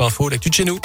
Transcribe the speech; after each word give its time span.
Info, 0.00 0.28
l'actu 0.28 0.48
de 0.50 0.54
chez 0.54 0.64
nous. 0.64 0.78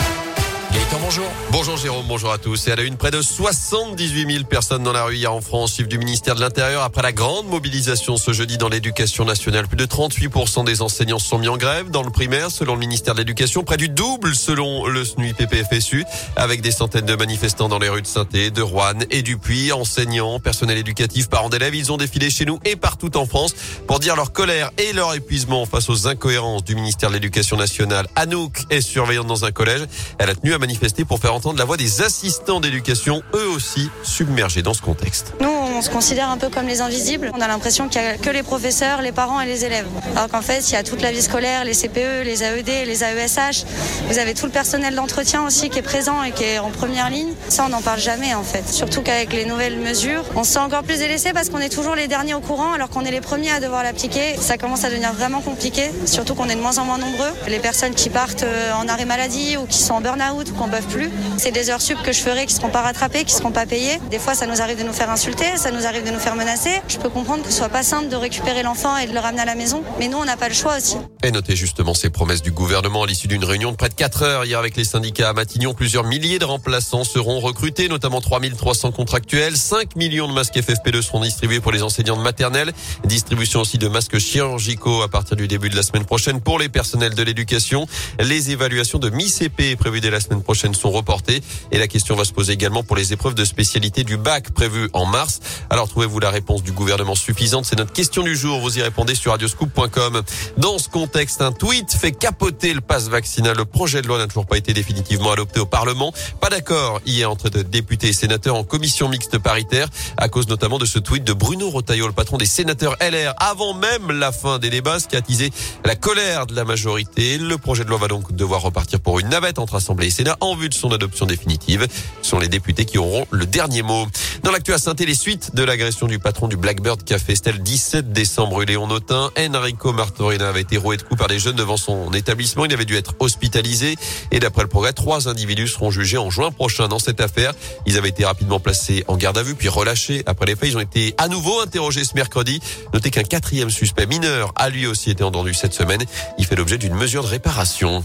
Bonjour. 1.08 1.26
Bonjour 1.52 1.78
Jérôme, 1.78 2.06
bonjour 2.06 2.34
à 2.34 2.38
tous. 2.38 2.68
Et 2.68 2.72
à 2.72 2.76
la 2.76 2.84
une, 2.84 2.98
près 2.98 3.12
de 3.12 3.22
78 3.22 4.30
000 4.30 4.44
personnes 4.44 4.84
dans 4.84 4.92
la 4.92 5.06
rue 5.06 5.16
hier 5.16 5.32
en 5.32 5.40
France, 5.40 5.76
chiffre 5.76 5.88
du 5.88 5.98
ministère 5.98 6.36
de 6.36 6.42
l'Intérieur. 6.42 6.84
Après 6.84 7.02
la 7.02 7.14
grande 7.14 7.48
mobilisation 7.48 8.18
ce 8.18 8.34
jeudi 8.34 8.58
dans 8.58 8.68
l'éducation 8.68 9.24
nationale, 9.24 9.68
plus 9.68 9.78
de 9.78 9.86
38% 9.86 10.66
des 10.66 10.82
enseignants 10.82 11.18
sont 11.18 11.40
mis 11.40 11.48
en 11.48 11.56
grève 11.56 11.90
dans 11.92 12.04
le 12.04 12.10
primaire, 12.10 12.52
selon 12.52 12.74
le 12.74 12.80
ministère 12.80 13.14
de 13.14 13.20
l'Éducation. 13.20 13.64
Près 13.64 13.78
du 13.78 13.88
double 13.88 14.36
selon 14.36 14.86
le 14.88 15.06
SNUI 15.06 15.34
PPFSU, 15.34 16.04
avec 16.36 16.60
des 16.60 16.72
centaines 16.72 17.06
de 17.06 17.16
manifestants 17.16 17.70
dans 17.70 17.80
les 17.80 17.88
rues 17.88 18.02
de 18.02 18.08
saint 18.08 18.26
de 18.26 18.62
Rouen 18.62 19.00
et 19.10 19.22
du 19.22 19.38
Puy. 19.38 19.72
Enseignants, 19.72 20.42
personnel 20.42 20.78
éducatif, 20.78 21.30
parents 21.30 21.50
d'élèves, 21.50 21.76
ils 21.76 21.92
ont 21.94 21.98
défilé 21.98 22.30
chez 22.30 22.44
nous 22.44 22.60
et 22.66 22.76
partout 22.76 23.16
en 23.16 23.26
France 23.26 23.56
pour 23.88 24.00
dire 24.00 24.18
leur 24.18 24.34
colère 24.34 24.72
et 24.78 24.92
leur 24.92 25.14
épuisement 25.14 25.66
face 25.66 25.90
aux 25.90 26.08
incohérences 26.08 26.66
du 26.66 26.76
ministère 26.76 27.10
de 27.10 27.14
l'Éducation 27.14 27.56
nationale. 27.56 28.08
Anouk 28.18 28.64
est 28.70 28.82
surveillante 28.82 29.28
dans 29.28 29.46
un 29.46 29.52
collège. 29.52 29.88
Elle 30.20 30.30
a 30.30 30.36
tenu 30.36 30.57
manifester 30.58 31.06
pour 31.06 31.20
faire 31.20 31.34
entendre 31.34 31.60
la 31.60 31.66
voix 31.66 31.78
des 31.78 32.02
assistants 32.02 32.60
d'éducation, 32.60 33.22
eux 33.34 33.48
aussi 33.50 33.90
submergés 34.04 34.62
dans 34.62 34.74
ce 34.74 34.82
contexte. 34.82 35.34
Nous, 35.42 35.50
on 35.50 35.82
se 35.82 35.90
considère 35.90 36.30
un 36.30 36.38
peu 36.38 36.50
comme 36.50 36.68
les 36.68 36.82
invisibles. 36.82 37.32
On 37.36 37.42
a 37.42 37.48
l'impression 37.48 37.88
qu'il 37.88 38.02
n'y 38.02 38.08
a 38.08 38.18
que 38.18 38.30
les 38.30 38.44
professeurs, 38.44 39.02
les 39.02 39.12
parents 39.12 39.40
et 39.42 39.46
les 39.46 39.66
élèves. 39.66 39.88
Alors 40.16 40.30
qu'en 40.30 40.42
fait, 40.42 40.68
il 40.70 40.74
y 40.74 40.76
a 40.76 40.84
toute 40.84 41.02
la 41.02 41.12
vie 41.12 41.22
scolaire, 41.22 41.64
les 41.66 41.74
CPE, 41.74 42.24
les 42.24 42.44
AED, 42.44 42.88
les 42.88 43.04
AESH. 43.04 43.66
Vous 44.10 44.18
avez 44.18 44.34
tout 44.34 44.46
le 44.46 44.52
personnel 44.52 44.96
d'entretien 44.96 45.46
aussi 45.46 45.70
qui 45.70 45.80
est 45.80 45.84
présent 45.84 46.24
et 46.24 46.32
qui 46.32 46.44
est 46.44 46.60
en 46.60 46.70
première 46.70 47.10
ligne. 47.10 47.34
Ça, 47.50 47.66
on 47.66 47.70
n'en 47.70 47.82
parle 47.82 48.00
jamais 48.00 48.34
en 48.34 48.44
fait. 48.44 48.68
Surtout 48.68 49.02
qu'avec 49.02 49.34
les 49.34 49.46
nouvelles 49.46 49.80
mesures, 49.80 50.24
on 50.36 50.44
se 50.44 50.54
sent 50.54 50.60
encore 50.60 50.84
plus 50.84 51.00
délaissé 51.00 51.34
parce 51.34 51.50
qu'on 51.50 51.60
est 51.60 51.70
toujours 51.70 51.96
les 51.96 52.08
derniers 52.08 52.34
au 52.34 52.42
courant 52.42 52.74
alors 52.74 52.90
qu'on 52.90 53.06
est 53.06 53.12
les 53.12 53.22
premiers 53.22 53.52
à 53.52 53.60
devoir 53.60 53.84
l'appliquer. 53.84 54.36
Ça 54.40 54.58
commence 54.58 54.84
à 54.84 54.90
devenir 54.90 55.14
vraiment 55.14 55.42
compliqué, 55.42 55.92
surtout 56.06 56.36
qu'on 56.36 56.50
est 56.50 56.56
de 56.56 56.62
moins 56.62 56.78
en 56.78 56.86
moins 56.86 56.98
nombreux. 56.98 57.32
Les 57.48 57.60
personnes 57.60 57.94
qui 57.94 58.10
partent 58.10 58.44
euh, 58.44 58.74
en 58.74 58.88
arrêt 58.88 59.06
maladie 59.06 59.58
ou 59.58 59.66
qui 59.66 59.80
sont 59.80 59.94
en 59.94 60.02
burn-out 60.02 60.47
ou 60.52 60.54
qu'on 60.54 60.68
ne 60.68 60.78
plus. 60.82 61.10
C'est 61.38 61.52
des 61.52 61.70
heures 61.70 61.82
sup 61.82 61.98
que 62.04 62.12
je 62.12 62.20
ferai 62.20 62.46
qui 62.46 62.54
seront 62.54 62.70
pas 62.70 62.82
rattrapées, 62.82 63.24
qui 63.24 63.34
seront 63.34 63.52
pas 63.52 63.66
payées. 63.66 64.00
Des 64.12 64.20
fois, 64.20 64.34
ça 64.36 64.46
nous 64.46 64.62
arrive 64.62 64.78
de 64.78 64.84
nous 64.84 64.94
faire 64.94 65.10
insulter, 65.10 65.46
ça 65.58 65.72
nous 65.72 65.86
arrive 65.86 66.06
de 66.06 66.12
nous 66.12 66.20
faire 66.20 66.36
menacer. 66.36 66.82
Je 66.88 66.98
peux 66.98 67.10
comprendre 67.10 67.44
que 67.44 67.50
ce 67.50 67.58
soit 67.58 67.70
pas 67.70 67.84
simple 67.84 68.10
de 68.10 68.16
récupérer 68.16 68.64
l'enfant 68.64 68.98
et 68.98 69.08
de 69.08 69.14
le 69.14 69.20
ramener 69.20 69.42
à 69.42 69.46
la 69.46 69.56
maison, 69.56 69.84
mais 70.00 70.08
nous, 70.08 70.18
on 70.18 70.26
n'a 70.26 70.38
pas 70.38 70.48
le 70.48 70.54
choix 70.54 70.78
aussi. 70.78 70.98
Et 71.24 71.32
notez 71.32 71.56
justement 71.56 71.94
ces 71.94 72.10
promesses 72.10 72.42
du 72.42 72.52
gouvernement 72.52 73.04
à 73.04 73.08
l'issue 73.08 73.28
d'une 73.28 73.44
réunion 73.44 73.72
de 73.72 73.78
près 73.78 73.90
de 73.90 73.96
4 73.96 74.24
heures 74.24 74.46
hier 74.46 74.60
avec 74.60 74.76
les 74.76 74.84
syndicats 74.84 75.30
à 75.30 75.34
Matignon. 75.34 75.74
Plusieurs 75.74 76.04
milliers 76.04 76.40
de 76.40 76.46
remplaçants 76.46 77.04
seront 77.04 77.40
recrutés, 77.40 77.90
notamment 77.90 78.22
3300 78.22 78.92
contractuels. 78.92 79.58
5 79.58 79.96
millions 79.96 80.28
de 80.28 80.34
masques 80.34 80.56
FFP2 80.56 81.02
seront 81.02 81.22
distribués 81.22 81.60
pour 81.60 81.72
les 81.72 81.84
enseignants 81.84 82.18
de 82.18 82.22
maternelle. 82.22 82.72
Distribution 83.06 83.62
aussi 83.62 83.78
de 83.78 83.88
masques 83.88 84.20
chirurgicaux 84.20 85.02
à 85.02 85.08
partir 85.08 85.36
du 85.36 85.48
début 85.48 85.70
de 85.70 85.76
la 85.76 85.84
semaine 85.84 86.06
prochaine 86.06 86.42
pour 86.42 86.60
les 86.60 86.70
personnels 86.70 87.16
de 87.16 87.24
l'éducation. 87.24 87.88
Les 88.20 88.52
évaluations 88.52 89.00
de 89.00 89.10
mi-CP 89.10 89.76
prévues 89.76 90.02
dès 90.02 90.10
la 90.10 90.20
semaine 90.20 90.37
prochaine 90.42 90.74
sont 90.74 90.92
reportées. 90.92 91.42
Et 91.72 91.78
la 91.78 91.88
question 91.88 92.16
va 92.16 92.26
se 92.26 92.34
poser 92.34 92.54
également 92.54 92.84
pour 92.84 92.96
les 92.96 93.14
épreuves 93.14 93.36
de 93.36 93.46
spécialité 93.46 94.04
du 94.04 94.18
bac 94.18 94.52
prévues 94.52 94.90
en 94.94 95.06
mars. 95.06 95.40
Alors 95.70 95.88
trouvez-vous 95.88 96.20
la 96.20 96.30
réponse 96.30 96.64
du 96.64 96.72
gouvernement 96.72 97.16
suffisante? 97.16 97.66
C'est 97.66 97.78
notre 97.78 97.94
question 97.94 98.24
du 98.24 98.36
jour. 98.36 98.60
Vous 98.60 98.78
y 98.78 98.82
répondez 98.82 99.16
sur 99.16 99.32
radioscoop.com. 99.32 100.22
Dans 100.58 100.78
ce 100.78 100.90
contexte, 100.90 101.42
un 101.42 101.52
tweet 101.52 101.94
fait 101.94 102.12
capoter 102.12 102.74
le 102.74 102.82
pass 102.82 103.08
vaccinal. 103.10 103.56
Le 103.58 103.66
projet 103.66 104.02
de 104.02 104.08
loi 104.08 104.18
n'a 104.18 104.28
toujours 104.28 104.46
pas 104.46 104.58
été 104.58 104.74
définitivement 104.74 105.32
adopté 105.32 105.60
au 105.60 105.66
Parlement. 105.66 106.14
Pas 106.40 106.50
d'accord 106.50 107.02
hier 107.06 107.30
entre 107.30 107.50
députés 107.50 108.10
et 108.10 108.14
sénateurs 108.14 108.56
en 108.56 108.64
commission 108.64 109.10
mixte 109.10 109.38
paritaire 109.38 109.88
à 110.18 110.30
cause 110.30 110.48
notamment 110.48 110.78
de 110.78 110.86
ce 110.86 111.00
tweet 111.00 111.24
de 111.24 111.34
Bruno 111.34 111.70
Rotaillot, 111.70 112.08
le 112.08 112.14
patron 112.14 112.38
des 112.38 112.46
sénateurs 112.46 112.96
LR, 113.02 113.34
avant 113.38 113.74
même 113.74 114.12
la 114.12 114.32
fin 114.32 114.60
des 114.60 114.70
débats, 114.70 115.00
ce 115.00 115.08
qui 115.08 115.16
a 115.16 115.20
attisé 115.20 115.52
la 115.86 115.96
colère 115.96 116.46
de 116.46 116.56
la 116.56 116.64
majorité. 116.64 117.38
Le 117.38 117.58
projet 117.58 117.84
de 117.84 117.90
loi 117.90 117.98
va 117.98 118.08
donc 118.08 118.34
devoir 118.34 118.62
repartir 118.62 119.00
pour 119.00 119.20
une 119.20 119.30
navette 119.30 119.60
entre 119.60 119.76
Assemblée 119.76 120.08
et 120.08 120.12
Sénat 120.12 120.27
en 120.42 120.56
vue 120.56 120.70
de 120.70 120.74
son 120.74 120.92
adoption 120.92 121.26
définitive. 121.26 121.88
Ce 122.22 122.30
sont 122.30 122.40
les 122.40 122.50
députés 122.50 122.86
qui 122.86 122.98
auront 122.98 123.26
le 123.32 123.46
dernier 123.46 123.82
mot. 123.82 124.06
Dans 124.44 124.52
l'actu 124.52 124.74
à 124.74 124.78
les 125.00 125.16
suites 125.16 125.56
de 125.56 125.64
l'agression 125.64 126.08
du 126.08 126.20
patron 126.20 126.48
du 126.48 126.58
Blackbird 126.58 127.04
Café, 127.04 127.36
c'était 127.36 127.52
le 127.52 127.60
17 127.60 128.12
décembre, 128.12 128.64
Léon 128.64 128.88
Notin. 128.88 129.30
Enrico 129.38 129.94
Martorina 129.94 130.50
avait 130.50 130.62
été 130.62 130.78
roué 130.78 130.98
de 130.98 131.02
coups 131.02 131.20
par 131.20 131.28
des 131.28 131.40
jeunes 131.40 131.56
devant 131.56 131.78
son 131.78 132.14
établissement. 132.14 132.66
Il 132.66 132.74
avait 132.74 132.86
dû 132.86 132.96
être 132.96 133.16
hospitalisé. 133.20 133.96
Et 134.32 134.40
d'après 134.40 134.64
le 134.64 134.70
progrès, 134.70 134.94
trois 134.94 135.28
individus 135.28 135.68
seront 135.68 135.92
jugés 135.92 136.18
en 136.18 136.30
juin 136.30 136.52
prochain 136.52 136.88
dans 136.88 137.00
cette 137.00 137.22
affaire. 137.22 137.54
Ils 137.86 137.98
avaient 137.98 138.10
été 138.10 138.26
rapidement 138.26 138.60
placés 138.60 139.04
en 139.08 139.18
garde 139.18 139.38
à 139.38 139.44
vue, 139.44 139.56
puis 139.56 139.70
relâchés. 139.70 140.24
Après 140.26 140.46
les 140.46 140.56
faits, 140.56 140.70
ils 140.70 140.78
ont 140.78 140.82
été 140.82 141.16
à 141.18 141.28
nouveau 141.28 141.60
interrogés 141.62 142.04
ce 142.04 142.16
mercredi. 142.16 142.60
Notez 142.94 143.12
qu'un 143.12 143.24
quatrième 143.24 143.70
suspect 143.70 144.06
mineur 144.06 144.54
a 144.56 144.70
lui 144.70 144.88
aussi 144.88 145.12
été 145.12 145.24
entendu 145.24 145.54
cette 145.54 145.74
semaine. 145.74 146.04
Il 146.38 146.46
fait 146.46 146.56
l'objet 146.56 146.78
d'une 146.78 146.96
mesure 146.96 147.24
de 147.24 147.28
réparation. 147.28 148.04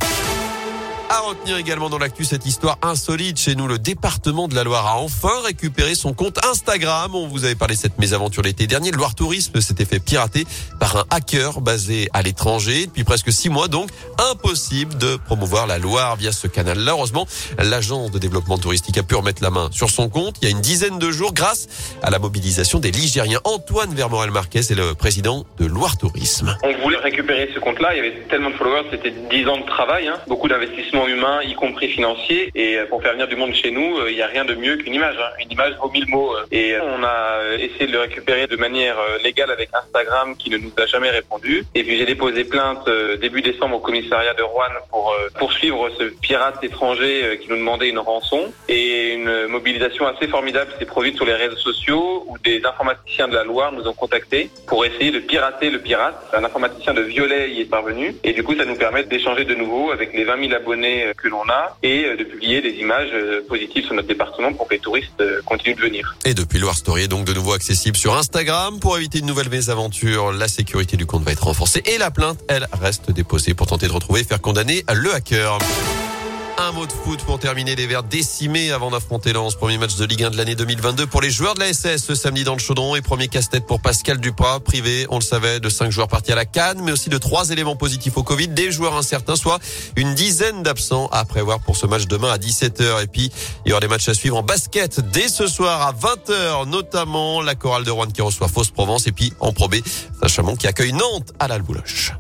À 1.15 1.21
retenir 1.21 1.59
également 1.59 1.91
dans 1.91 1.99
l'actu 1.99 2.25
cette 2.25 2.47
histoire 2.47 2.79
insolite 2.81 3.39
chez 3.39 3.55
nous. 3.55 3.67
Le 3.67 3.79
département 3.79 4.49
de 4.49 4.55
la 4.55 4.65
Loire 4.65 4.87
a 4.87 4.97
enfin 4.97 5.43
récupéré 5.45 5.95
son 5.95 6.15
compte 6.15 6.43
Instagram. 6.47 7.15
On 7.15 7.27
vous 7.27 7.45
avait 7.45 7.55
parlé 7.55 7.75
de 7.75 7.81
cette 7.81 7.99
mésaventure 7.99 8.43
l'été 8.43 8.67
dernier. 8.67 8.93
Loire 8.93 9.15
Tourisme 9.15 9.61
s'était 9.61 9.85
fait 9.85 9.99
pirater 9.99 10.47
par 10.81 10.97
un 10.97 11.05
hacker 11.11 11.61
basé 11.61 12.09
à 12.15 12.23
l'étranger. 12.23 12.87
Depuis 12.87 13.05
presque 13.05 13.31
six 13.31 13.51
mois 13.51 13.69
donc, 13.69 13.91
impossible 14.31 14.97
de 14.97 15.17
promouvoir 15.17 15.67
la 15.67 15.77
Loire 15.77 16.17
via 16.17 16.33
ce 16.33 16.47
canal. 16.47 16.79
Là, 16.79 16.93
heureusement, 16.93 17.27
l'agence 17.59 18.11
de 18.11 18.19
développement 18.19 18.57
touristique 18.57 18.97
a 18.97 19.03
pu 19.03 19.15
remettre 19.15 19.43
la 19.43 19.51
main 19.51 19.69
sur 19.71 19.91
son 19.91 20.09
compte 20.09 20.37
il 20.41 20.47
y 20.47 20.49
a 20.49 20.51
une 20.51 20.63
dizaine 20.63 20.99
de 20.99 21.11
jours 21.11 21.35
grâce 21.35 21.69
à 22.03 22.09
la 22.09 22.21
mobilisation 22.21 22.79
des 22.79 22.91
Ligériens. 22.91 23.41
Antoine 23.45 23.95
Vermorel-Marquez 23.95 24.61
est 24.61 24.75
le 24.75 24.95
président 24.95 25.45
de 25.59 25.67
Loire 25.67 25.99
Tourisme. 25.99 26.57
On 26.63 26.73
voulait 26.83 26.97
récupérer 26.97 27.51
ce 27.53 27.61
compte-là. 27.61 27.91
Il 27.93 27.97
y 27.99 28.01
avait 28.01 28.23
tellement 28.31 28.49
de 28.49 28.55
followers. 28.55 28.87
C'était 28.91 29.13
dix 29.31 29.47
ans 29.47 29.59
de 29.59 29.67
travail, 29.67 30.09
hein. 30.09 30.17
beaucoup 30.27 30.49
d'investissements 30.49 31.02
humain, 31.07 31.41
y 31.43 31.55
compris 31.55 31.89
financier. 31.89 32.51
Et 32.55 32.77
euh, 32.77 32.87
pour 32.87 33.03
faire 33.03 33.13
venir 33.13 33.29
du 33.29 33.37
monde 33.37 33.55
chez 33.55 33.71
nous, 33.71 33.99
euh, 33.99 34.11
il 34.11 34.17
n'y 34.17 34.23
a 34.23 34.27
rien 34.27 34.45
de 34.45 34.55
mieux 34.55 34.77
qu'une 34.77 34.95
image. 34.95 35.17
Hein. 35.19 35.31
Une 35.41 35.53
image 35.53 35.75
vaut 35.81 35.91
mille 35.91 36.09
mots. 36.09 36.35
Euh. 36.35 36.45
Et 36.51 36.77
on 36.81 37.03
a 37.05 37.55
essayé 37.59 37.87
de 37.87 37.93
le 37.93 38.01
récupérer 38.01 38.47
de 38.47 38.57
manière 38.57 38.97
légale 39.23 39.51
avec 39.51 39.71
Instagram 39.73 40.37
qui 40.37 40.51
ne 40.51 40.59
nous 40.59 40.73
a 40.79 40.87
jamais 40.87 41.11
répondu. 41.11 41.65
Et 41.75 41.85
puis 41.85 41.99
j'ai 41.99 42.05
déposé 42.05 42.45
plainte 42.45 42.89
début 43.21 43.43
décembre 43.43 43.77
au 43.77 43.81
commissariat 43.81 44.35
de 44.35 44.43
Rouen 44.43 44.65
pour 44.91 45.15
poursuivre 45.39 45.91
ce 45.99 46.05
pirate 46.05 46.63
étranger 46.63 47.39
qui 47.41 47.49
nous 47.49 47.57
demandait 47.57 47.89
une 47.89 47.99
rançon. 47.99 48.53
Et 48.69 49.15
une 49.15 49.47
mobilisation 49.47 50.07
assez 50.07 50.29
formidable 50.29 50.73
s'est 50.79 50.85
produite 50.85 51.17
sur 51.17 51.25
les 51.25 51.35
réseaux 51.35 51.57
sociaux 51.57 52.25
où 52.29 52.39
des 52.39 52.65
informaticiens 52.65 53.29
de 53.29 53.35
la 53.35 53.45
Loire 53.45 53.73
nous 53.73 53.87
ont 53.87 53.95
contactés 53.95 54.51
pour 54.67 54.85
essayer 54.85 55.11
de 55.11 55.21
pirater 55.21 55.71
le 55.71 55.79
pirate. 55.79 56.17
Un 56.33 56.45
informaticien 56.45 56.95
de 56.95 57.03
Violet 57.03 57.51
y 57.51 57.61
est 57.61 57.71
parvenu. 57.71 58.15
Et 58.25 58.33
du 58.33 58.43
coup, 58.43 58.55
ça 58.57 58.65
nous 58.65 58.77
permet 58.77 59.05
d'échanger 59.05 59.45
de 59.45 59.55
nouveau 59.55 59.91
avec 59.91 60.13
les 60.13 60.25
20 60.25 60.49
000 60.49 60.55
abonnés 60.55 60.92
euh, 60.93 61.15
que 61.15 61.29
l'on 61.29 61.49
a 61.49 61.77
et 61.83 62.05
euh, 62.05 62.17
de 62.17 62.25
publier 62.25 62.61
des 62.61 62.71
images 62.81 63.11
euh, 63.13 63.43
positives 63.49 63.85
sur 63.85 63.95
notre 63.95 64.09
département 64.09 64.53
pour 64.53 64.69
que 64.69 64.75
les 64.75 64.81
touristes 64.81 65.23
continuent 65.45 65.77
de 65.77 65.81
venir. 65.81 66.17
Et 66.25 66.35
depuis 66.35 66.59
Loire 66.59 66.77
Story 66.77 67.05
est 67.05 67.09
donc 67.09 67.25
de 67.25 67.33
nouveau 67.33 67.53
accessible 67.53 67.97
sur 67.97 68.17
Instagram. 68.17 68.79
Pour 68.81 68.97
éviter 68.97 69.21
une 69.21 69.27
nouvelle 69.27 69.49
mésaventure, 69.49 70.33
la 70.33 70.49
sécurité 70.49 70.97
du 70.97 71.07
compte 71.07 71.23
va 71.25 71.33
être 71.33 71.45
renforcée 71.45 71.83
et 71.87 71.99
la 71.99 72.11
plainte, 72.11 72.39
elle, 72.49 72.67
reste 72.73 73.11
déposée 73.11 73.55
pour 73.55 73.67
tenter 73.67 73.87
de 73.87 73.93
retrouver 73.93 74.21
et 74.21 74.25
faire 74.25 74.41
condamner 74.41 74.85
le 74.93 75.15
hacker. 75.15 75.59
Un 76.59 76.73
mot 76.73 76.87
de 76.87 76.93
foot 76.93 77.23
pour 77.25 77.39
terminer 77.39 77.75
les 77.75 77.87
Verts 77.87 78.03
décimés 78.03 78.73
avant 78.73 78.91
d'affronter 78.91 79.33
Lens. 79.33 79.55
Premier 79.55 79.79
match 79.79 79.97
de 79.97 80.05
Ligue 80.05 80.25
1 80.25 80.31
de 80.31 80.37
l'année 80.37 80.55
2022 80.55 81.07
pour 81.07 81.21
les 81.21 81.31
joueurs 81.31 81.55
de 81.55 81.61
la 81.61 81.73
SS 81.73 82.05
ce 82.05 82.15
samedi 82.15 82.45
dans 82.45 82.53
le 82.53 82.59
Chaudron 82.59 82.95
et 82.95 83.01
premier 83.01 83.29
casse-tête 83.29 83.67
pour 83.67 83.81
Pascal 83.81 84.19
Duprat, 84.19 84.61
privé, 84.61 85.07
on 85.11 85.17
le 85.17 85.23
savait, 85.23 85.61
de 85.61 85.69
cinq 85.69 85.91
joueurs 85.91 86.09
partis 86.09 86.31
à 86.33 86.35
la 86.35 86.45
Cannes, 86.45 86.81
mais 86.83 86.93
aussi 86.93 87.09
de 87.09 87.19
trois 87.19 87.51
éléments 87.51 87.77
positifs 87.77 88.17
au 88.17 88.23
Covid, 88.23 88.49
des 88.49 88.71
joueurs 88.71 88.97
incertains, 88.97 89.37
soit 89.37 89.59
une 89.97 90.15
dizaine 90.15 90.63
d'absents 90.63 91.09
à 91.11 91.25
prévoir 91.25 91.61
pour 91.61 91.77
ce 91.77 91.87
match 91.87 92.07
demain 92.07 92.31
à 92.31 92.39
17h. 92.39 93.03
Et 93.03 93.07
puis, 93.07 93.33
il 93.65 93.71
y 93.71 93.73
aura 93.73 93.81
des 93.81 93.89
matchs 93.89 94.09
à 94.09 94.15
suivre 94.15 94.37
en 94.37 94.43
basket 94.43 95.01
dès 95.11 95.29
ce 95.29 95.47
soir 95.47 95.83
à 95.83 95.93
20h, 95.93 96.69
notamment 96.69 97.41
la 97.41 97.55
chorale 97.55 97.85
de 97.85 97.91
Rouen 97.91 98.07
qui 98.07 98.23
reçoit 98.23 98.49
Fausse 98.49 98.71
Provence 98.71 99.07
et 99.07 99.13
puis 99.13 99.33
en 99.41 99.53
probé, 99.53 99.83
Saint-Chamond 100.21 100.57
qui 100.57 100.67
accueille 100.67 100.93
Nantes 100.93 101.33
à 101.39 101.49
la 101.49 101.59
Bouloche. 101.59 102.13